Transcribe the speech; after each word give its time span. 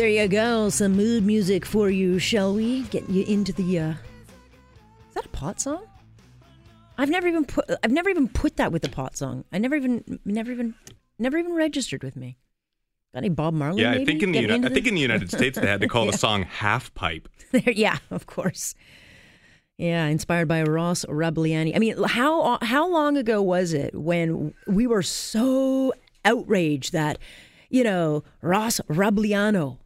there 0.00 0.08
you 0.08 0.28
go. 0.28 0.70
Some 0.70 0.96
mood 0.96 1.26
music 1.26 1.66
for 1.66 1.90
you, 1.90 2.18
shall 2.18 2.54
we? 2.54 2.84
Get 2.84 3.10
you 3.10 3.22
into 3.24 3.52
the. 3.52 3.78
Uh... 3.78 3.90
Is 3.90 5.14
that 5.14 5.26
a 5.26 5.28
pot 5.28 5.60
song? 5.60 5.84
I've 6.96 7.10
never 7.10 7.28
even 7.28 7.44
put. 7.44 7.66
I've 7.84 7.90
never 7.92 8.08
even 8.08 8.26
put 8.26 8.56
that 8.56 8.72
with 8.72 8.80
the 8.80 8.88
pot 8.88 9.18
song. 9.18 9.44
I 9.52 9.58
never 9.58 9.76
even, 9.76 10.18
never 10.24 10.52
even, 10.52 10.74
never 11.18 11.36
even 11.36 11.52
registered 11.52 12.02
with 12.02 12.16
me. 12.16 12.38
Got 13.12 13.18
any 13.18 13.28
Bob 13.28 13.52
Marley? 13.52 13.82
Yeah, 13.82 13.90
I 13.90 14.06
think 14.06 14.22
in 14.22 14.32
the 14.32 14.40
Uni- 14.40 14.66
I 14.66 14.70
think 14.70 14.86
in 14.86 14.94
the 14.94 15.02
United 15.02 15.30
States 15.36 15.58
they 15.58 15.66
had 15.66 15.82
to 15.82 15.88
call 15.88 16.06
Yeah. 16.06 16.12
the 16.12 16.18
song 16.18 16.44
half 16.44 16.94
pipe. 16.94 17.28
There, 17.50 17.70
yeah, 17.70 17.98
of 18.10 18.26
course. 18.26 18.74
Yeah, 19.76 20.06
inspired 20.06 20.48
by 20.48 20.62
Ross 20.62 21.04
Rebagliati. 21.06 21.76
I 21.76 21.78
mean, 21.78 22.02
how 22.04 22.58
how 22.62 22.88
long 22.88 23.18
ago 23.18 23.42
was 23.42 23.74
it 23.74 23.94
when 23.94 24.54
we 24.66 24.86
were 24.86 25.02
so 25.02 25.92
outraged 26.24 26.92
that, 26.94 27.18
you 27.68 27.84
know, 27.84 28.22
Ross 28.40 28.80
Rebagliati, 28.88 29.76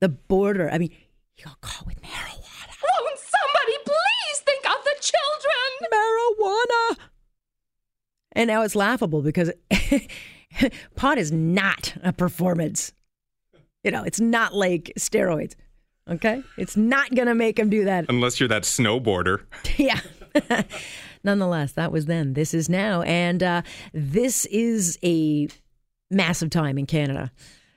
the 0.00 0.08
border. 0.08 0.70
I 0.70 0.78
mean, 0.78 0.90
he 1.34 1.42
got 1.44 1.60
caught 1.60 1.86
with 1.86 2.00
marijuana. 2.02 2.74
Won't 2.82 3.18
somebody 3.18 3.76
please 3.84 4.38
think 4.44 4.64
of 4.66 4.84
the 4.84 4.96
children? 5.00 5.90
Marijuana. 5.92 7.10
And 8.32 8.48
now 8.48 8.62
it's 8.62 8.76
laughable 8.76 9.22
because 9.22 9.50
pot 10.96 11.18
is 11.18 11.32
not 11.32 11.94
a 12.02 12.12
performance. 12.12 12.92
You 13.84 13.90
know, 13.90 14.02
it's 14.02 14.20
not 14.20 14.54
like 14.54 14.92
steroids. 14.98 15.54
Okay? 16.08 16.42
It's 16.56 16.76
not 16.76 17.14
going 17.14 17.28
to 17.28 17.34
make 17.34 17.58
him 17.58 17.70
do 17.70 17.84
that 17.84 18.06
Unless 18.08 18.40
you're 18.40 18.48
that 18.48 18.62
snowboarder. 18.62 19.42
yeah. 19.76 20.00
Nonetheless, 21.24 21.72
that 21.72 21.92
was 21.92 22.06
then. 22.06 22.32
This 22.32 22.54
is 22.54 22.68
now. 22.68 23.02
And 23.02 23.42
uh, 23.42 23.62
this 23.92 24.46
is 24.46 24.98
a 25.04 25.48
massive 26.10 26.50
time 26.50 26.78
in 26.78 26.86
Canada. 26.86 27.30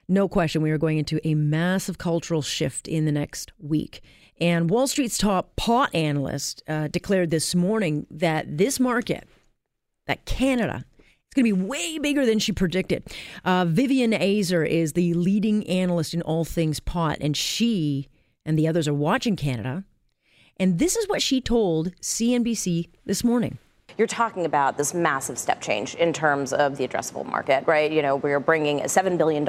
No 0.07 0.27
question, 0.27 0.61
we 0.61 0.71
are 0.71 0.77
going 0.77 0.97
into 0.97 1.25
a 1.25 1.33
massive 1.33 1.97
cultural 1.97 2.41
shift 2.41 2.87
in 2.87 3.05
the 3.05 3.11
next 3.11 3.53
week. 3.57 4.01
And 4.39 4.69
Wall 4.69 4.87
Street's 4.87 5.17
top 5.17 5.55
pot 5.55 5.93
analyst 5.93 6.63
uh, 6.67 6.87
declared 6.87 7.29
this 7.29 7.55
morning 7.55 8.05
that 8.11 8.57
this 8.57 8.79
market, 8.79 9.27
that 10.07 10.25
Canada, 10.25 10.83
it's 10.99 11.35
going 11.35 11.45
to 11.49 11.55
be 11.55 11.67
way 11.67 11.97
bigger 11.97 12.25
than 12.25 12.39
she 12.39 12.51
predicted. 12.51 13.03
Uh, 13.45 13.65
Vivien 13.65 14.11
Azer 14.11 14.67
is 14.67 14.93
the 14.93 15.13
leading 15.13 15.65
analyst 15.67 16.13
in 16.13 16.21
all 16.21 16.45
things 16.45 16.79
pot, 16.79 17.17
and 17.21 17.37
she 17.37 18.09
and 18.45 18.59
the 18.59 18.67
others 18.67 18.87
are 18.87 18.93
watching 18.93 19.35
Canada. 19.35 19.85
And 20.57 20.77
this 20.77 20.95
is 20.95 21.07
what 21.07 21.21
she 21.21 21.41
told 21.41 21.95
CNBC 22.01 22.89
this 23.05 23.23
morning. 23.23 23.57
You're 23.97 24.07
talking 24.07 24.45
about 24.45 24.77
this 24.77 24.93
massive 24.93 25.37
step 25.37 25.61
change 25.61 25.95
in 25.95 26.13
terms 26.13 26.53
of 26.53 26.77
the 26.77 26.87
addressable 26.87 27.25
market, 27.25 27.65
right? 27.67 27.91
You 27.91 28.01
know, 28.01 28.15
we're 28.15 28.39
bringing 28.39 28.81
a 28.81 28.85
$7 28.85 29.17
billion 29.17 29.47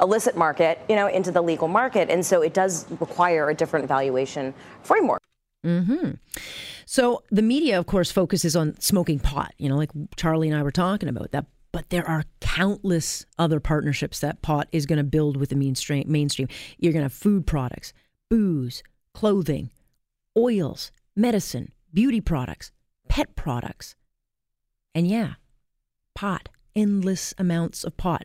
illicit 0.00 0.36
market, 0.36 0.80
you 0.88 0.96
know, 0.96 1.06
into 1.06 1.30
the 1.30 1.42
legal 1.42 1.68
market. 1.68 2.10
And 2.10 2.24
so 2.24 2.42
it 2.42 2.54
does 2.54 2.90
require 3.00 3.50
a 3.50 3.54
different 3.54 3.86
valuation 3.86 4.54
framework. 4.82 5.22
Mm-hmm. 5.64 6.12
So 6.86 7.22
the 7.30 7.42
media, 7.42 7.78
of 7.78 7.86
course, 7.86 8.12
focuses 8.12 8.54
on 8.54 8.78
smoking 8.80 9.18
pot, 9.18 9.54
you 9.58 9.68
know, 9.68 9.76
like 9.76 9.90
Charlie 10.16 10.48
and 10.48 10.58
I 10.58 10.62
were 10.62 10.70
talking 10.70 11.08
about 11.08 11.32
that. 11.32 11.46
But 11.72 11.90
there 11.90 12.06
are 12.08 12.24
countless 12.40 13.26
other 13.36 13.58
partnerships 13.58 14.20
that 14.20 14.42
pot 14.42 14.68
is 14.70 14.86
going 14.86 14.98
to 14.98 15.04
build 15.04 15.36
with 15.36 15.48
the 15.48 15.56
mainstream. 15.56 16.04
Mainstream, 16.06 16.46
you're 16.78 16.92
going 16.92 17.00
to 17.00 17.06
have 17.06 17.12
food 17.12 17.48
products, 17.48 17.92
booze, 18.30 18.84
clothing, 19.12 19.70
oils, 20.36 20.92
medicine, 21.16 21.72
beauty 21.92 22.20
products, 22.20 22.70
pet 23.14 23.36
products, 23.36 23.94
and 24.92 25.06
yeah, 25.06 25.34
pot. 26.16 26.48
Endless 26.74 27.32
amounts 27.38 27.84
of 27.84 27.96
pot. 27.96 28.24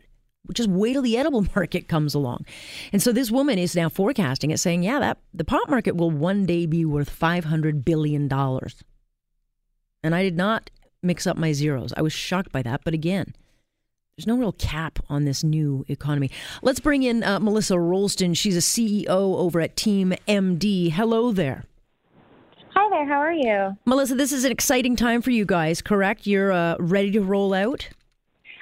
Just 0.52 0.68
wait 0.68 0.94
till 0.94 1.02
the 1.02 1.16
edible 1.16 1.46
market 1.54 1.86
comes 1.86 2.12
along. 2.12 2.44
And 2.92 3.00
so 3.00 3.12
this 3.12 3.30
woman 3.30 3.56
is 3.56 3.76
now 3.76 3.88
forecasting 3.88 4.50
it, 4.50 4.58
saying, 4.58 4.82
yeah, 4.82 4.98
that 4.98 5.18
the 5.32 5.44
pot 5.44 5.70
market 5.70 5.94
will 5.94 6.10
one 6.10 6.44
day 6.44 6.66
be 6.66 6.84
worth 6.84 7.16
$500 7.16 7.84
billion. 7.84 8.28
And 10.02 10.12
I 10.12 10.24
did 10.24 10.36
not 10.36 10.70
mix 11.04 11.24
up 11.24 11.36
my 11.36 11.52
zeros. 11.52 11.92
I 11.96 12.02
was 12.02 12.12
shocked 12.12 12.50
by 12.50 12.62
that. 12.62 12.80
But 12.84 12.92
again, 12.92 13.32
there's 14.16 14.26
no 14.26 14.36
real 14.36 14.50
cap 14.50 14.98
on 15.08 15.24
this 15.24 15.44
new 15.44 15.84
economy. 15.86 16.32
Let's 16.62 16.80
bring 16.80 17.04
in 17.04 17.22
uh, 17.22 17.38
Melissa 17.38 17.78
Rolston. 17.78 18.34
She's 18.34 18.56
a 18.56 18.58
CEO 18.58 19.06
over 19.06 19.60
at 19.60 19.76
Team 19.76 20.14
MD. 20.26 20.90
Hello 20.90 21.30
there. 21.30 21.66
There, 22.90 23.06
how 23.06 23.20
are 23.20 23.32
you? 23.32 23.76
Melissa, 23.84 24.16
this 24.16 24.32
is 24.32 24.44
an 24.44 24.50
exciting 24.50 24.96
time 24.96 25.22
for 25.22 25.30
you 25.30 25.44
guys, 25.44 25.80
correct? 25.80 26.26
You're 26.26 26.50
uh, 26.50 26.74
ready 26.80 27.12
to 27.12 27.20
roll 27.20 27.54
out? 27.54 27.88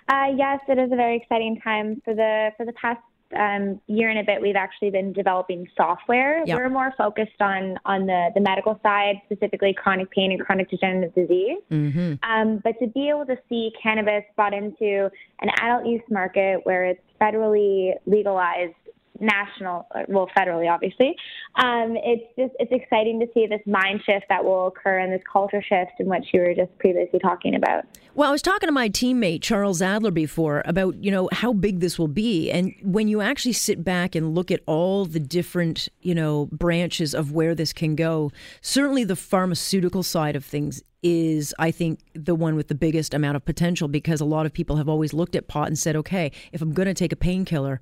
Uh, 0.07 0.27
yes, 0.37 0.61
it 0.69 0.79
is 0.79 0.93
a 0.93 0.97
very 0.97 1.17
exciting 1.17 1.59
time. 1.63 2.03
For 2.05 2.15
the 2.15 2.51
for 2.59 2.67
the 2.67 2.75
past 2.75 3.01
um, 3.35 3.81
year 3.87 4.11
and 4.11 4.19
a 4.19 4.25
bit, 4.25 4.43
we've 4.43 4.55
actually 4.55 4.91
been 4.91 5.15
developing 5.15 5.67
software. 5.75 6.45
Yep. 6.45 6.59
We're 6.59 6.69
more 6.69 6.93
focused 6.99 7.41
on 7.41 7.79
on 7.87 8.05
the, 8.05 8.29
the 8.35 8.41
medical 8.41 8.79
side, 8.83 9.15
specifically 9.25 9.75
chronic 9.75 10.11
pain 10.11 10.31
and 10.31 10.41
chronic 10.41 10.69
degenerative 10.69 11.15
disease. 11.15 11.59
Mm-hmm. 11.71 12.31
Um, 12.31 12.61
but 12.63 12.79
to 12.81 12.87
be 12.89 13.09
able 13.09 13.25
to 13.27 13.37
see 13.49 13.73
cannabis 13.83 14.25
brought 14.37 14.53
into 14.53 15.11
an 15.41 15.49
adult 15.63 15.87
use 15.87 16.03
market 16.11 16.61
where 16.65 16.85
it's 16.85 17.01
federally 17.19 17.93
legalized, 18.05 18.75
national, 19.21 19.87
uh, 19.95 20.03
well, 20.09 20.29
federally, 20.37 20.71
obviously, 20.71 21.17
um, 21.57 21.97
it's 21.97 22.25
just 22.39 22.55
it's 22.59 22.73
exciting 22.73 23.21
to 23.21 23.27
see 23.35 23.47
this 23.47 23.61
mind 23.67 24.01
shift 24.05 24.27
that 24.29 24.45
will 24.45 24.69
occur 24.69 24.99
and 24.99 25.13
this 25.13 25.23
culture 25.31 25.63
shift 25.63 25.93
in 25.99 26.07
which 26.07 26.27
you 26.33 26.41
were 26.41 26.55
just 26.55 26.77
previously 26.79 27.19
talking 27.19 27.55
about. 27.55 27.85
Well, 28.15 28.29
I 28.29 28.33
was 28.33 28.43
talking 28.43 28.67
to 28.67 28.73
my 28.73 28.89
teammate 28.89 29.43
Charles 29.43 29.81
Adler 29.81 30.11
before 30.11 30.63
about, 30.65 31.03
you 31.03 31.11
know, 31.11 31.29
how 31.31 31.53
big 31.53 31.81
this 31.81 31.99
will 31.99 32.09
be. 32.09 32.51
And 32.51 32.75
when 32.83 33.07
you 33.07 33.21
actually 33.21 33.53
sit 33.53 33.85
back 33.85 34.15
and 34.15 34.35
look 34.35 34.51
at 34.51 34.61
all 34.67 35.05
the 35.05 35.21
different, 35.21 35.89
you 36.01 36.15
know, 36.15 36.49
branches 36.51 37.15
of 37.15 37.31
where 37.31 37.55
this 37.55 37.73
can 37.73 37.95
go, 37.95 38.33
certainly 38.61 39.05
the 39.05 39.15
pharmaceutical 39.15 40.03
side 40.03 40.35
of 40.35 40.45
things 40.45 40.83
is, 41.03 41.55
I 41.59 41.71
think, 41.71 42.01
the 42.15 42.35
one 42.35 42.57
with 42.57 42.69
the 42.69 42.75
biggest 42.75 43.15
amount 43.15 43.37
of 43.37 43.45
potential 43.45 43.87
because 43.87 44.21
a 44.21 44.25
lot 44.25 44.47
of 44.47 44.53
people 44.53 44.77
have 44.77 44.89
always 44.89 45.13
looked 45.13 45.37
at 45.37 45.47
pot 45.47 45.69
and 45.69 45.79
said, 45.79 45.95
okay, 45.97 46.33
if 46.53 46.61
I'm 46.61 46.73
going 46.73 46.89
to 46.89 46.95
take 46.95 47.13
a 47.13 47.17
painkiller, 47.17 47.81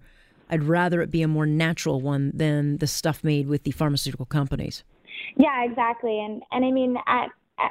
I'd 0.48 0.64
rather 0.64 1.00
it 1.02 1.10
be 1.10 1.22
a 1.22 1.28
more 1.28 1.46
natural 1.46 2.00
one 2.00 2.32
than 2.34 2.78
the 2.78 2.86
stuff 2.86 3.24
made 3.24 3.48
with 3.48 3.64
the 3.64 3.72
pharmaceutical 3.72 4.26
companies. 4.26 4.84
Yeah, 5.36 5.64
exactly. 5.64 6.20
And 6.20 6.42
and 6.52 6.64
I 6.64 6.70
mean, 6.70 6.96
at, 7.06 7.28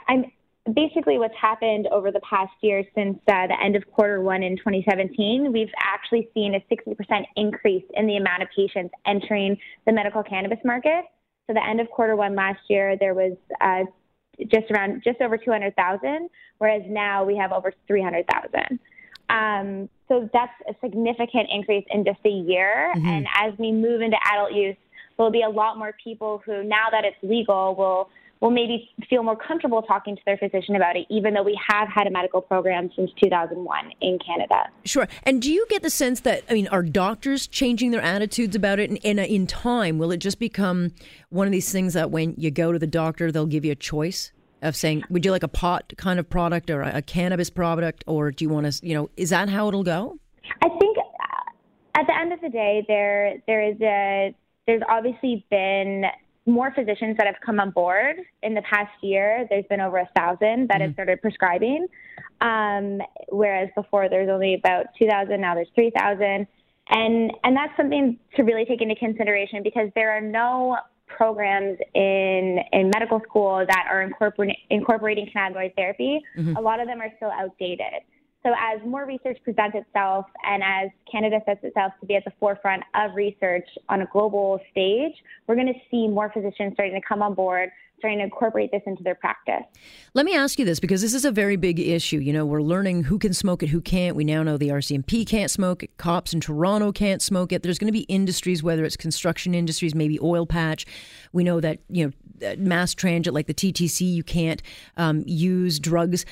I'm 0.08 0.26
basically 0.74 1.20
what's 1.20 1.36
happened 1.40 1.88
over 1.92 2.12
the 2.12 2.20
past 2.22 2.52
year 2.62 2.84
since 2.96 3.18
uh, 3.28 3.48
the 3.48 3.56
end 3.64 3.76
of 3.76 3.84
quarter 3.92 4.22
one 4.22 4.42
in 4.42 4.58
2017. 4.58 5.52
We've 5.54 5.70
actually 5.80 6.30
seen 6.34 6.56
a 6.56 6.60
60% 6.74 7.26
increase 7.36 7.84
in 7.94 8.08
the 8.08 8.18
amount 8.18 8.42
of 8.42 8.50
patients 8.56 8.94
entering 9.06 9.58
the 9.86 9.92
medical 9.92 10.24
cannabis 10.24 10.58
market. 10.66 11.06
So 11.48 11.54
the 11.54 11.64
end 11.64 11.80
of 11.80 11.90
quarter 11.90 12.16
one 12.16 12.36
last 12.36 12.60
year, 12.68 12.98
there 13.00 13.14
was 13.14 13.34
uh, 13.62 13.84
just 14.52 14.72
around 14.72 15.04
just 15.04 15.22
over 15.22 15.38
200,000, 15.38 16.30
whereas 16.58 16.82
now 16.88 17.24
we 17.24 17.38
have 17.38 17.52
over 17.52 17.72
300,000. 17.88 18.80
Um, 19.30 19.90
so 20.08 20.30
that's 20.34 20.54
a 20.70 20.76
significant 20.82 21.50
increase 21.52 21.86
in 21.90 22.06
just 22.06 22.20
a 22.26 22.30
year. 22.30 22.92
Mm-hmm. 22.96 23.08
And 23.08 23.28
as 23.36 23.54
we 23.58 23.72
move 23.72 24.02
into 24.02 24.18
adult 24.32 24.54
use, 24.54 24.76
there'll 25.18 25.32
be 25.32 25.42
a 25.42 25.50
lot 25.50 25.78
more 25.78 25.96
people 26.04 26.42
who, 26.46 26.64
now 26.64 26.88
that 26.92 27.06
it's 27.06 27.18
legal, 27.24 27.76
will 27.76 28.10
will 28.42 28.52
maybe 28.52 28.90
feel 29.10 29.24
more 29.24 29.36
comfortable 29.36 29.82
talking 29.82 30.16
to 30.16 30.22
their 30.26 30.38
physician 30.38 30.76
about 30.76 30.96
it, 30.98 31.08
even 31.10 31.34
though 31.34 31.42
we 31.42 31.58
have 31.68 31.88
had 31.88 32.06
a 32.06 32.12
medical 32.12 32.42
program 32.42 32.92
since 32.96 33.10
2001 33.24 33.92
in 34.02 34.20
Canada. 34.20 34.70
Sure. 34.84 35.08
And 35.24 35.42
do 35.42 35.52
you 35.52 35.66
get 35.70 35.82
the 35.82 35.90
sense 35.90 36.20
that, 36.22 36.44
I 36.50 36.54
mean, 36.54 36.68
are 36.68 36.84
doctors 36.84 37.48
changing 37.48 37.92
their 37.92 38.02
attitudes 38.02 38.56
about 38.56 38.78
it? 38.80 38.90
And, 38.90 39.00
and 39.06 39.20
uh, 39.20 39.24
in 39.24 39.48
time, 39.48 39.98
will 39.98 40.12
it 40.12 40.18
just 40.18 40.38
become 40.38 40.92
one 41.30 41.48
of 41.48 41.52
these 41.54 41.72
things 41.72 41.94
that 41.94 42.12
when 42.12 42.36
you 42.38 42.52
go 42.52 42.72
to 42.72 42.78
the 42.78 42.86
doctor, 42.86 43.32
they'll 43.32 43.46
give 43.46 43.64
you 43.64 43.72
a 43.72 43.76
choice 43.76 44.32
of 44.62 44.76
saying, 44.76 45.04
would 45.10 45.26
you 45.26 45.32
like 45.32 45.44
a 45.44 45.48
pot 45.48 45.94
kind 45.98 46.20
of 46.20 46.30
product 46.30 46.70
or 46.70 46.82
a, 46.82 46.98
a 46.98 47.02
cannabis 47.02 47.50
product? 47.50 48.04
Or 48.08 48.32
do 48.32 48.46
you 48.46 48.50
want 48.50 48.72
to, 48.72 48.88
you 48.88 48.94
know, 48.94 49.10
is 49.18 49.30
that 49.30 49.50
how 49.50 49.68
it'll 49.68 49.84
go? 49.84 50.18
I 50.62 50.70
think 50.70 50.98
uh, 50.98 52.00
at 52.00 52.08
the 52.08 52.18
end 52.18 52.34
of 52.34 52.42
the 52.42 52.50
day, 52.50 52.86
there 52.88 53.38
there 53.48 53.64
is 53.64 53.80
a 53.82 54.36
there's 54.68 54.82
obviously 54.90 55.46
been 55.50 56.06
more 56.46 56.72
physicians 56.76 57.18
that 57.18 57.26
have 57.26 57.36
come 57.44 57.60
on 57.60 57.72
board 57.72 58.18
in 58.44 58.54
the 58.54 58.62
past 58.62 58.92
year. 59.02 59.48
There's 59.50 59.66
been 59.70 59.82
over 59.82 59.98
a 59.98 60.10
thousand 60.16 60.68
that 60.70 60.82
have 60.82 60.94
started 60.94 61.22
prescribing, 61.22 61.88
um, 62.42 63.02
whereas 63.30 63.70
before 63.76 64.10
there's 64.10 64.30
only 64.30 64.54
about 64.54 64.86
2,000. 65.00 65.42
Now 65.42 65.56
there's 65.56 65.70
3,000, 65.74 66.48
and 66.90 67.32
and 67.44 67.56
that's 67.56 67.76
something 67.78 68.20
to 68.36 68.44
really 68.44 68.66
take 68.66 68.82
into 68.82 68.96
consideration 68.96 69.64
because 69.64 69.90
there 69.96 70.12
are 70.12 70.22
no 70.22 70.78
programs 71.08 71.78
in 71.94 72.60
in 72.72 72.90
medical 72.94 73.22
school 73.22 73.66
that 73.68 73.86
are 73.90 74.02
incorporating 74.02 74.56
incorporating 74.70 75.30
cannabinoid 75.36 75.76
therapy. 75.76 76.22
Mm-hmm. 76.38 76.56
A 76.56 76.62
lot 76.62 76.80
of 76.80 76.88
them 76.88 77.02
are 77.02 77.12
still 77.18 77.32
outdated. 77.32 78.04
So 78.46 78.52
as 78.52 78.80
more 78.86 79.08
research 79.08 79.40
presents 79.44 79.76
itself 79.76 80.26
and 80.44 80.62
as 80.64 80.92
Canada 81.12 81.40
sets 81.48 81.64
itself 81.64 81.94
to 82.00 82.06
be 82.06 82.16
at 82.16 82.24
the 82.26 82.34
forefront 82.40 82.84
of 82.94 83.16
research 83.16 83.68
on 83.90 84.02
a 84.02 84.06
global 84.14 84.60
stage, 84.70 85.14
we're 85.48 85.56
going 85.56 85.74
to 85.74 85.80
see 85.90 86.08
more 86.08 86.32
physicians 86.32 86.74
starting 86.74 86.94
to 86.94 87.02
come 87.02 87.24
on 87.24 87.34
board, 87.34 87.72
starting 87.98 88.20
to 88.20 88.26
incorporate 88.26 88.72
this 88.72 88.82
into 88.86 89.04
their 89.04 89.16
practice. 89.16 89.64
Let 90.14 90.26
me 90.26 90.36
ask 90.36 90.60
you 90.60 90.66
this 90.66 90.80
because 90.80 91.02
this 91.02 91.14
is 91.14 91.26
a 91.26 91.32
very 91.32 91.56
big 91.56 91.80
issue. 91.80 92.20
You 92.20 92.34
know, 92.34 92.46
we're 92.46 92.62
learning 92.62 93.04
who 93.04 93.18
can 93.18 93.34
smoke 93.34 93.64
it, 93.64 93.70
who 93.70 93.82
can't. 93.82 94.16
We 94.16 94.24
now 94.24 94.44
know 94.44 94.58
the 94.58 94.70
RCMP 94.70 95.26
can't 95.28 95.50
smoke 95.50 95.84
it. 95.84 95.98
Cops 95.98 96.34
in 96.34 96.40
Toronto 96.40 96.92
can't 96.92 97.22
smoke 97.22 97.52
it. 97.52 97.64
There's 97.64 97.80
going 97.80 97.88
to 97.88 97.98
be 97.98 98.04
industries, 98.04 98.62
whether 98.62 98.84
it's 98.84 98.98
construction 98.98 99.56
industries, 99.56 99.96
maybe 99.96 100.20
oil 100.22 100.46
patch. 100.46 100.86
We 101.34 101.44
know 101.44 101.60
that, 101.62 101.80
you 101.90 102.06
know, 102.06 102.48
uh, 102.48 102.56
mass 102.58 102.94
transit 102.94 103.34
like 103.34 103.48
the 103.48 103.54
TTC, 103.54 104.14
you 104.14 104.24
can't 104.24 104.62
um, 104.98 105.24
use 105.26 105.80
drugs. 105.80 106.26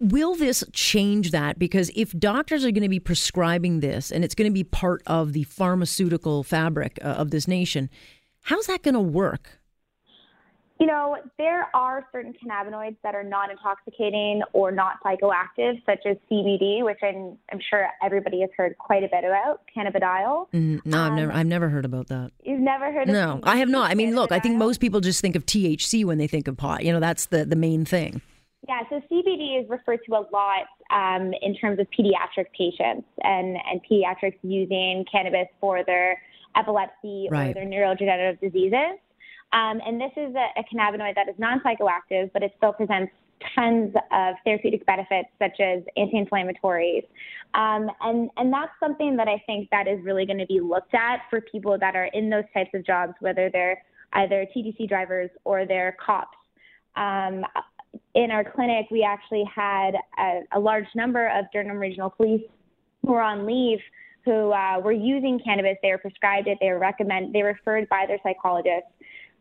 Will 0.00 0.34
this 0.34 0.64
change 0.72 1.30
that? 1.30 1.58
Because 1.58 1.90
if 1.94 2.12
doctors 2.12 2.64
are 2.64 2.70
going 2.70 2.82
to 2.82 2.88
be 2.88 3.00
prescribing 3.00 3.80
this 3.80 4.10
and 4.10 4.24
it's 4.24 4.34
going 4.34 4.50
to 4.50 4.54
be 4.54 4.64
part 4.64 5.02
of 5.06 5.34
the 5.34 5.44
pharmaceutical 5.44 6.42
fabric 6.42 6.98
uh, 7.02 7.08
of 7.08 7.30
this 7.30 7.46
nation, 7.46 7.90
how's 8.42 8.66
that 8.66 8.82
going 8.82 8.94
to 8.94 9.00
work? 9.00 9.59
You 10.80 10.86
know, 10.86 11.18
there 11.36 11.68
are 11.74 12.06
certain 12.10 12.32
cannabinoids 12.32 12.96
that 13.02 13.14
are 13.14 13.22
non 13.22 13.50
intoxicating 13.50 14.40
or 14.54 14.72
not 14.72 14.94
psychoactive, 15.04 15.84
such 15.84 16.06
as 16.06 16.16
CBD, 16.30 16.82
which 16.82 16.96
I'm, 17.02 17.36
I'm 17.52 17.60
sure 17.68 17.86
everybody 18.02 18.40
has 18.40 18.48
heard 18.56 18.78
quite 18.78 19.04
a 19.04 19.08
bit 19.08 19.24
about, 19.24 19.60
cannabidiol. 19.76 20.48
Mm, 20.54 20.80
no, 20.86 21.02
I've 21.02 21.12
never, 21.12 21.32
I've 21.32 21.46
never 21.46 21.68
heard 21.68 21.84
about 21.84 22.08
that. 22.08 22.30
You've 22.42 22.60
never 22.60 22.90
heard 22.90 23.10
of 23.10 23.12
No, 23.12 23.40
I 23.42 23.56
have 23.58 23.68
not. 23.68 23.90
I 23.90 23.94
mean, 23.94 24.14
look, 24.14 24.32
I 24.32 24.38
think 24.38 24.56
most 24.56 24.80
people 24.80 25.00
just 25.00 25.20
think 25.20 25.36
of 25.36 25.44
THC 25.44 26.06
when 26.06 26.16
they 26.16 26.26
think 26.26 26.48
of 26.48 26.56
pot. 26.56 26.82
You 26.82 26.94
know, 26.94 27.00
that's 27.00 27.26
the 27.26 27.44
the 27.44 27.56
main 27.56 27.84
thing. 27.84 28.22
Yeah, 28.66 28.80
so 28.88 29.02
CBD 29.10 29.62
is 29.62 29.68
referred 29.68 30.00
to 30.06 30.14
a 30.14 30.24
lot 30.32 30.66
um, 30.90 31.32
in 31.42 31.56
terms 31.56 31.78
of 31.78 31.88
pediatric 31.90 32.46
patients 32.56 33.06
and, 33.22 33.56
and 33.70 33.80
pediatrics 33.90 34.38
using 34.42 35.04
cannabis 35.10 35.48
for 35.60 35.84
their 35.84 36.20
epilepsy 36.56 37.28
or 37.30 37.52
their 37.52 37.64
neurodegenerative 37.64 38.40
diseases. 38.40 38.98
Um, 39.52 39.80
and 39.84 40.00
this 40.00 40.12
is 40.16 40.34
a, 40.34 40.60
a 40.60 40.64
cannabinoid 40.72 41.14
that 41.16 41.28
is 41.28 41.34
non 41.38 41.60
psychoactive, 41.60 42.30
but 42.32 42.42
it 42.42 42.52
still 42.56 42.72
presents 42.72 43.12
tons 43.54 43.94
of 44.12 44.34
therapeutic 44.44 44.84
benefits, 44.86 45.28
such 45.38 45.58
as 45.60 45.82
anti 45.96 46.24
inflammatories. 46.24 47.04
Um, 47.54 47.90
and, 48.02 48.30
and 48.36 48.52
that's 48.52 48.72
something 48.78 49.16
that 49.16 49.28
I 49.28 49.42
think 49.46 49.68
that 49.70 49.88
is 49.88 49.98
really 50.04 50.26
going 50.26 50.38
to 50.38 50.46
be 50.46 50.60
looked 50.60 50.94
at 50.94 51.20
for 51.30 51.40
people 51.40 51.76
that 51.80 51.96
are 51.96 52.10
in 52.12 52.30
those 52.30 52.44
types 52.54 52.70
of 52.74 52.84
jobs, 52.86 53.14
whether 53.20 53.50
they're 53.50 53.82
either 54.12 54.46
TTC 54.54 54.88
drivers 54.88 55.30
or 55.44 55.66
they're 55.66 55.96
cops. 56.04 56.36
Um, 56.96 57.44
in 58.14 58.30
our 58.30 58.44
clinic, 58.44 58.86
we 58.90 59.02
actually 59.02 59.44
had 59.52 59.92
a, 60.18 60.40
a 60.52 60.60
large 60.60 60.86
number 60.94 61.28
of 61.28 61.46
Durham 61.52 61.76
Regional 61.76 62.10
Police 62.10 62.42
who 63.02 63.12
were 63.12 63.22
on 63.22 63.46
leave 63.46 63.78
who 64.24 64.52
uh, 64.52 64.80
were 64.80 64.92
using 64.92 65.40
cannabis. 65.42 65.76
They 65.82 65.90
were 65.90 65.98
prescribed 65.98 66.46
it. 66.46 66.58
They 66.60 66.68
were 66.68 66.78
recommend. 66.78 67.34
They 67.34 67.42
were 67.42 67.54
referred 67.54 67.88
by 67.88 68.04
their 68.06 68.18
psychologist, 68.22 68.86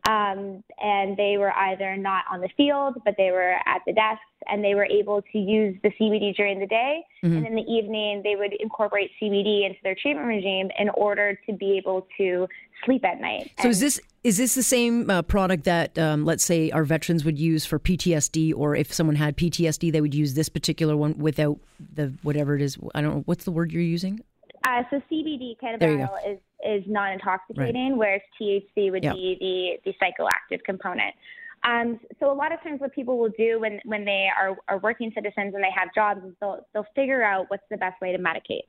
um, 0.08 0.64
and 0.82 1.18
they 1.18 1.36
were 1.38 1.52
either 1.52 1.98
not 1.98 2.24
on 2.32 2.42
the 2.42 2.50
field, 2.56 2.96
but 3.04 3.16
they 3.18 3.32
were 3.32 3.56
at 3.66 3.82
the 3.86 3.94
desks, 3.94 4.24
and 4.48 4.64
they 4.64 4.76
were 4.76 4.86
able 4.86 5.22
to 5.32 5.38
use 5.38 5.76
the 5.84 5.90
CBD 6.00 6.36
during 6.36 6.60
the 6.60 6.68
day, 6.68 7.04
and 7.24 7.46
in 7.46 7.56
the 7.56 7.64
evening 7.64 8.22
they 8.24 8.36
would 8.36 8.54
incorporate 8.60 9.12
CBD 9.22 9.66
into 9.66 9.78
their 9.84 9.96
treatment 9.96 10.28
regime 10.28 10.70
in 10.80 10.90
order 10.90 11.38
to 11.46 11.54
be 11.54 11.78
able 11.78 12.08
to 12.18 12.48
sleep 12.86 13.04
at 13.04 13.20
night. 13.20 13.52
So 13.62 13.70
is 13.70 13.80
this 13.80 14.00
is 14.24 14.38
this 14.38 14.56
the 14.56 14.64
same 14.64 15.10
uh, 15.10 15.22
product 15.22 15.66
that 15.66 15.98
um, 15.98 16.26
let's 16.26 16.44
say 16.44 16.72
our 16.72 16.84
veterans 16.84 17.26
would 17.26 17.38
use 17.38 17.66
for 17.66 17.80
PTSD, 17.80 18.54
or 18.56 18.76
if 18.76 18.94
someone 18.94 19.16
had 19.16 19.38
PTSD, 19.38 19.92
they 19.92 20.02
would 20.02 20.16
use 20.16 20.34
this 20.34 20.50
particular 20.50 20.96
one 20.96 21.18
without 21.18 21.60
the 21.94 22.14
whatever 22.24 22.56
it 22.56 22.62
is. 22.62 22.78
I 22.96 23.02
don't 23.02 23.16
know 23.16 23.24
what's 23.26 23.44
the 23.44 23.52
word 23.52 23.72
you're 23.72 23.82
using. 23.82 24.22
Uh, 24.64 24.84
so 24.90 25.02
CBD 25.12 25.56
There 25.80 25.92
you 25.92 25.98
go. 25.98 26.06
cannabidiol 26.06 26.34
is 26.34 26.40
is 26.66 26.84
non-intoxicating, 26.88 27.98
whereas 27.98 28.22
THC 28.40 28.92
would 28.92 29.04
Yep. 29.04 29.14
be 29.14 29.80
the 29.84 29.92
the 29.92 29.98
psychoactive 30.00 30.64
component. 30.64 31.16
Um, 31.64 32.00
so 32.20 32.32
a 32.32 32.34
lot 32.34 32.54
of 32.54 32.62
times, 32.64 32.80
what 32.80 32.94
people 32.94 33.18
will 33.18 33.34
do 33.38 33.60
when 33.60 33.80
when 33.86 34.06
they 34.06 34.30
are, 34.36 34.58
are 34.68 34.78
working 34.80 35.12
citizens 35.14 35.54
and 35.54 35.64
they 35.64 35.72
have 35.76 35.94
jobs 35.94 36.24
is 36.24 36.34
they'll 36.40 36.66
they'll 36.74 36.88
figure 36.96 37.24
out 37.24 37.46
what's 37.50 37.64
the 37.70 37.78
best 37.78 38.00
way 38.02 38.12
to 38.12 38.18
medicate. 38.18 38.68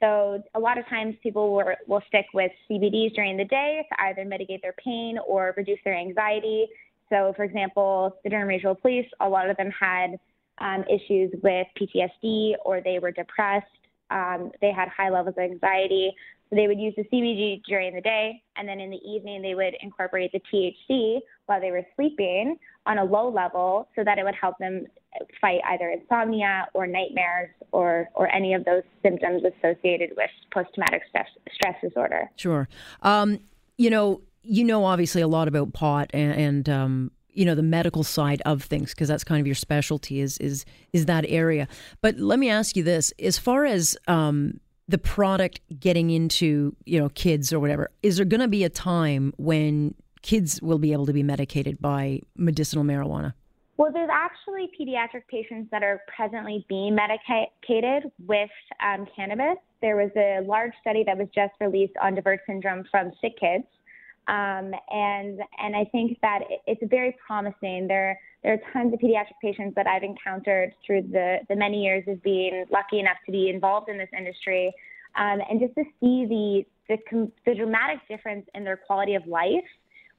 So 0.00 0.42
a 0.54 0.60
lot 0.60 0.76
of 0.76 0.86
times, 0.88 1.14
people 1.22 1.54
will, 1.54 1.64
will 1.86 2.02
stick 2.08 2.26
with 2.34 2.50
CBDs 2.68 3.14
during 3.14 3.36
the 3.36 3.44
day 3.44 3.86
to 3.88 4.04
either 4.04 4.24
mitigate 4.24 4.60
their 4.60 4.74
pain 4.74 5.18
or 5.26 5.54
reduce 5.56 5.78
their 5.84 5.94
anxiety. 5.94 6.66
So, 7.08 7.32
for 7.36 7.44
example, 7.44 8.16
the 8.24 8.30
Durham 8.30 8.48
Regional 8.48 8.74
Police, 8.74 9.06
a 9.20 9.28
lot 9.28 9.48
of 9.48 9.56
them 9.56 9.70
had 9.70 10.18
um, 10.58 10.84
issues 10.90 11.32
with 11.42 11.66
PTSD 11.80 12.54
or 12.64 12.80
they 12.80 12.98
were 12.98 13.12
depressed. 13.12 13.66
Um, 14.10 14.50
they 14.60 14.72
had 14.72 14.88
high 14.88 15.10
levels 15.10 15.34
of 15.38 15.44
anxiety. 15.44 16.12
They 16.54 16.66
would 16.66 16.78
use 16.78 16.94
the 16.96 17.04
CBD 17.04 17.62
during 17.66 17.94
the 17.94 18.00
day, 18.00 18.42
and 18.56 18.68
then 18.68 18.80
in 18.80 18.90
the 18.90 19.00
evening 19.04 19.42
they 19.42 19.54
would 19.54 19.74
incorporate 19.80 20.32
the 20.32 20.40
THC 20.52 21.18
while 21.46 21.60
they 21.60 21.70
were 21.70 21.84
sleeping 21.96 22.56
on 22.86 22.98
a 22.98 23.04
low 23.04 23.30
level, 23.30 23.88
so 23.96 24.04
that 24.04 24.18
it 24.18 24.24
would 24.24 24.34
help 24.40 24.56
them 24.58 24.86
fight 25.40 25.60
either 25.70 25.90
insomnia 25.90 26.66
or 26.74 26.86
nightmares 26.86 27.50
or 27.72 28.08
or 28.14 28.32
any 28.34 28.54
of 28.54 28.64
those 28.64 28.82
symptoms 29.02 29.42
associated 29.44 30.10
with 30.16 30.30
post-traumatic 30.52 31.02
stress, 31.08 31.28
stress 31.52 31.74
disorder. 31.82 32.30
Sure. 32.36 32.68
Um, 33.02 33.40
you 33.76 33.90
know, 33.90 34.20
you 34.42 34.64
know, 34.64 34.84
obviously 34.84 35.22
a 35.22 35.28
lot 35.28 35.48
about 35.48 35.72
pot 35.72 36.10
and, 36.12 36.32
and 36.32 36.68
um, 36.68 37.10
you 37.34 37.44
know 37.44 37.54
the 37.54 37.62
medical 37.62 38.04
side 38.04 38.40
of 38.46 38.62
things 38.62 38.90
because 38.90 39.08
that's 39.08 39.24
kind 39.24 39.40
of 39.40 39.46
your 39.46 39.54
specialty 39.54 40.20
is 40.20 40.38
is 40.38 40.64
is 40.92 41.06
that 41.06 41.24
area. 41.28 41.68
But 42.00 42.18
let 42.18 42.38
me 42.38 42.48
ask 42.48 42.76
you 42.76 42.82
this: 42.82 43.12
as 43.18 43.38
far 43.38 43.64
as 43.64 43.96
um, 44.06 44.60
the 44.88 44.98
product 44.98 45.60
getting 45.78 46.10
into 46.10 46.76
you 46.84 46.98
know 46.98 47.08
kids 47.10 47.52
or 47.52 47.60
whatever, 47.60 47.90
is 48.02 48.16
there 48.16 48.26
going 48.26 48.40
to 48.40 48.48
be 48.48 48.64
a 48.64 48.68
time 48.68 49.32
when 49.36 49.94
kids 50.22 50.60
will 50.62 50.78
be 50.78 50.92
able 50.92 51.06
to 51.06 51.12
be 51.12 51.22
medicated 51.22 51.80
by 51.80 52.20
medicinal 52.36 52.84
marijuana? 52.84 53.34
Well, 53.76 53.92
there's 53.92 54.10
actually 54.10 54.70
pediatric 54.80 55.26
patients 55.28 55.68
that 55.72 55.82
are 55.82 56.00
presently 56.14 56.64
being 56.68 56.94
medicated 56.94 58.10
with 58.24 58.50
um, 58.80 59.06
cannabis. 59.16 59.58
There 59.82 59.96
was 59.96 60.10
a 60.16 60.46
large 60.46 60.72
study 60.80 61.02
that 61.06 61.18
was 61.18 61.28
just 61.34 61.52
released 61.60 61.94
on 62.00 62.14
Dravet 62.14 62.38
syndrome 62.46 62.84
from 62.90 63.10
sick 63.20 63.32
kids, 63.38 63.64
um, 64.28 64.72
and 64.90 65.40
and 65.58 65.76
I 65.76 65.84
think 65.92 66.18
that 66.22 66.40
it's 66.66 66.80
very 66.88 67.16
promising. 67.26 67.86
There 67.88 68.18
there 68.42 68.54
are 68.54 68.72
tons 68.72 68.94
of 68.94 69.00
pediatric 69.00 69.36
patients 69.42 69.74
that 69.74 69.86
I've 69.86 70.02
encountered 70.02 70.72
through 70.86 71.02
the 71.02 71.38
the 71.48 71.56
many 71.56 71.82
years 71.82 72.04
of 72.08 72.22
being 72.22 72.64
lucky 72.70 73.00
enough 73.00 73.18
to 73.26 73.32
be 73.32 73.50
involved 73.50 73.88
in 73.88 73.98
this 73.98 74.08
industry, 74.16 74.72
um, 75.16 75.40
and 75.50 75.60
just 75.60 75.74
to 75.74 75.84
see 76.00 76.26
the 76.26 76.64
the, 76.88 77.30
the 77.46 77.54
dramatic 77.54 77.98
difference 78.08 78.46
in 78.54 78.64
their 78.64 78.76
quality 78.76 79.14
of 79.14 79.26
life 79.26 79.64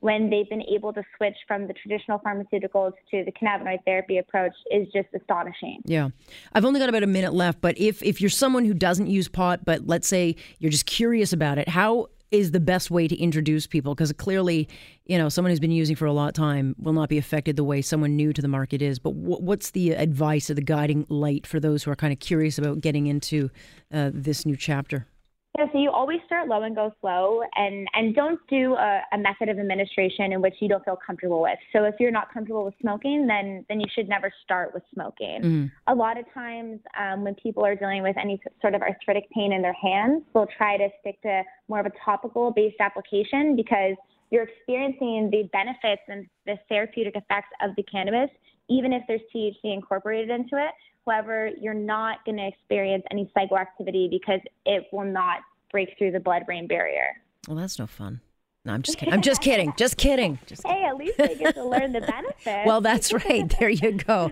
when 0.01 0.29
they've 0.29 0.49
been 0.49 0.61
able 0.63 0.93
to 0.93 1.03
switch 1.17 1.35
from 1.47 1.67
the 1.67 1.73
traditional 1.73 2.19
pharmaceuticals 2.19 2.93
to 3.09 3.23
the 3.23 3.31
cannabinoid 3.31 3.83
therapy 3.85 4.17
approach 4.19 4.53
is 4.71 4.87
just 4.93 5.07
astonishing. 5.19 5.81
Yeah. 5.85 6.09
I've 6.53 6.65
only 6.65 6.79
got 6.79 6.89
about 6.89 7.01
a 7.01 7.07
minute 7.07 7.33
left, 7.33 7.61
but 7.61 7.77
if 7.79 8.03
if 8.03 8.21
you're 8.21 8.29
someone 8.29 8.65
who 8.65 8.73
doesn't 8.73 9.07
use 9.07 9.27
pot, 9.27 9.65
but 9.65 9.87
let's 9.87 10.07
say 10.07 10.35
you're 10.59 10.71
just 10.71 10.85
curious 10.85 11.33
about 11.33 11.57
it, 11.57 11.69
how 11.69 12.09
is 12.35 12.51
the 12.51 12.59
best 12.59 12.91
way 12.91 13.07
to 13.07 13.15
introduce 13.15 13.67
people? 13.67 13.95
Because 13.95 14.11
clearly, 14.13 14.67
you 15.05 15.17
know, 15.17 15.29
someone 15.29 15.51
who's 15.51 15.59
been 15.59 15.71
using 15.71 15.95
for 15.95 16.05
a 16.05 16.13
long 16.13 16.31
time 16.31 16.75
will 16.77 16.93
not 16.93 17.09
be 17.09 17.17
affected 17.17 17.55
the 17.55 17.63
way 17.63 17.81
someone 17.81 18.15
new 18.15 18.33
to 18.33 18.41
the 18.41 18.47
market 18.47 18.81
is. 18.81 18.99
But 18.99 19.11
wh- 19.11 19.41
what's 19.41 19.71
the 19.71 19.91
advice 19.91 20.49
or 20.49 20.53
the 20.53 20.61
guiding 20.61 21.05
light 21.09 21.47
for 21.47 21.59
those 21.59 21.83
who 21.83 21.91
are 21.91 21.95
kind 21.95 22.13
of 22.13 22.19
curious 22.19 22.57
about 22.57 22.81
getting 22.81 23.07
into 23.07 23.49
uh, 23.93 24.11
this 24.13 24.45
new 24.45 24.55
chapter? 24.55 25.07
Yeah, 25.57 25.67
so 25.71 25.77
you 25.79 25.89
always 25.89 26.19
start 26.25 26.49
low 26.49 26.63
and 26.63 26.75
go 26.75 26.93
slow, 26.99 27.41
and 27.55 27.87
and 27.93 28.13
don't 28.13 28.39
do 28.49 28.73
a, 28.73 29.01
a 29.13 29.17
method 29.17 29.47
of 29.47 29.57
administration 29.57 30.33
in 30.33 30.41
which 30.41 30.55
you 30.59 30.67
don't 30.67 30.83
feel 30.83 30.97
comfortable 31.05 31.41
with. 31.41 31.57
So 31.71 31.85
if 31.85 31.95
you're 31.97 32.11
not 32.11 32.33
comfortable 32.33 32.65
with 32.65 32.73
smoking, 32.81 33.25
then 33.25 33.65
then 33.69 33.79
you 33.79 33.87
should 33.95 34.09
never 34.09 34.31
start 34.43 34.73
with 34.73 34.83
smoking. 34.93 35.41
A 35.87 35.95
lot 35.95 36.17
of 36.17 36.25
times, 36.33 36.81
um, 36.99 37.23
when 37.23 37.35
people 37.35 37.65
are 37.65 37.75
dealing 37.75 38.03
with 38.03 38.17
any 38.17 38.41
sort 38.61 38.75
of 38.75 38.81
arthritic 38.81 39.29
pain 39.31 39.53
in 39.53 39.61
their 39.61 39.73
hands, 39.73 40.23
they'll 40.33 40.47
try 40.57 40.75
to 40.75 40.89
stick 40.99 41.21
to 41.21 41.43
more 41.69 41.79
of 41.79 41.85
a 41.85 41.91
topical 42.03 42.51
based 42.51 42.81
application 42.81 43.55
because 43.55 43.95
you're 44.31 44.43
experiencing 44.43 45.29
the 45.31 45.49
benefits 45.53 46.01
and 46.09 46.27
the 46.45 46.57
therapeutic 46.67 47.15
effects 47.15 47.49
of 47.61 47.71
the 47.77 47.83
cannabis, 47.83 48.29
even 48.69 48.93
if 48.93 49.03
there's 49.07 49.21
THC 49.33 49.55
incorporated 49.63 50.29
into 50.29 50.57
it. 50.57 50.71
However, 51.05 51.51
you're 51.61 51.73
not 51.75 52.25
going 52.25 52.37
to 52.37 52.47
experience 52.47 53.03
any 53.11 53.31
psychoactivity 53.37 54.09
because 54.09 54.39
it 54.65 54.85
will 54.91 55.05
not 55.05 55.39
break 55.71 55.89
through 55.97 56.11
the 56.11 56.19
blood 56.19 56.45
brain 56.45 56.67
barrier. 56.67 57.21
Well, 57.47 57.57
that's 57.57 57.77
no 57.77 57.85
fun. 57.85 58.21
No, 58.65 58.73
I'm 58.73 58.81
just 58.81 58.97
kidding. 58.97 59.13
I'm 59.13 59.21
just 59.21 59.41
kidding. 59.43 59.73
Just 59.77 59.97
kidding. 59.97 60.39
Just 60.47 60.65
Hey, 60.65 60.83
at 60.85 60.97
least 60.97 61.17
they 61.19 61.35
get 61.35 61.53
to 61.53 61.63
learn 61.63 61.91
the 61.91 62.01
benefits. 62.01 62.65
Well, 62.65 62.81
that's 62.81 63.13
right. 63.13 63.47
There 63.59 63.69
you 63.69 63.91
go. 63.91 64.31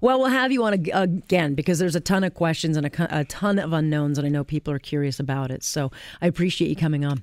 Well, 0.00 0.20
we'll 0.20 0.28
have 0.28 0.52
you 0.52 0.62
on 0.62 0.74
ag- 0.74 0.90
again 0.94 1.54
because 1.54 1.80
there's 1.80 1.96
a 1.96 2.00
ton 2.00 2.22
of 2.22 2.34
questions 2.34 2.76
and 2.76 2.86
a, 2.86 3.18
a 3.20 3.24
ton 3.24 3.58
of 3.58 3.72
unknowns, 3.72 4.18
and 4.18 4.26
I 4.26 4.30
know 4.30 4.44
people 4.44 4.72
are 4.72 4.78
curious 4.78 5.18
about 5.18 5.50
it. 5.50 5.64
So 5.64 5.90
I 6.20 6.28
appreciate 6.28 6.68
you 6.68 6.76
coming 6.76 7.04
on. 7.04 7.22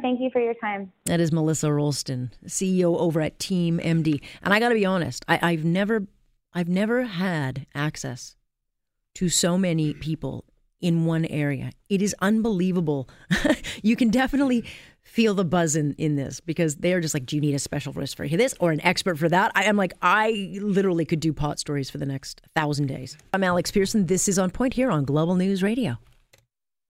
Thank 0.00 0.20
you 0.20 0.30
for 0.30 0.40
your 0.40 0.54
time. 0.54 0.92
That 1.04 1.20
is 1.20 1.32
Melissa 1.32 1.72
Rolston, 1.72 2.30
CEO 2.46 2.96
over 2.98 3.20
at 3.20 3.38
Team 3.38 3.78
MD. 3.78 4.22
And 4.42 4.54
I 4.54 4.60
got 4.60 4.70
to 4.70 4.74
be 4.74 4.86
honest, 4.86 5.24
I, 5.28 5.38
I've 5.42 5.64
never, 5.64 6.06
I've 6.52 6.68
never 6.68 7.02
had 7.02 7.66
access 7.74 8.36
to 9.14 9.28
so 9.28 9.58
many 9.58 9.94
people 9.94 10.44
in 10.80 11.04
one 11.06 11.24
area. 11.26 11.70
It 11.88 12.02
is 12.02 12.14
unbelievable. 12.20 13.08
you 13.82 13.96
can 13.96 14.10
definitely 14.10 14.64
feel 15.02 15.34
the 15.34 15.44
buzz 15.44 15.76
in, 15.76 15.94
in 15.94 16.16
this 16.16 16.40
because 16.40 16.76
they 16.76 16.92
are 16.92 17.00
just 17.00 17.14
like, 17.14 17.26
do 17.26 17.36
you 17.36 17.42
need 17.42 17.54
a 17.54 17.58
special 17.58 17.92
risk 17.92 18.16
for 18.16 18.26
this 18.26 18.54
or 18.60 18.72
an 18.72 18.80
expert 18.82 19.18
for 19.18 19.28
that? 19.28 19.52
I 19.54 19.64
am 19.64 19.76
like, 19.76 19.92
I 20.02 20.58
literally 20.60 21.04
could 21.04 21.20
do 21.20 21.32
pot 21.32 21.58
stories 21.58 21.90
for 21.90 21.98
the 21.98 22.06
next 22.06 22.40
thousand 22.54 22.86
days. 22.86 23.16
I'm 23.32 23.44
Alex 23.44 23.70
Pierson. 23.70 24.06
This 24.06 24.28
is 24.28 24.38
On 24.38 24.50
Point 24.50 24.74
here 24.74 24.90
on 24.90 25.04
Global 25.04 25.36
News 25.36 25.62
Radio. 25.62 25.98